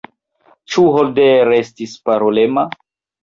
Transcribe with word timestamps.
Ĉu 0.75 0.85
Holder 0.95 1.53
estis 1.59 1.93
parolema? 2.09 2.65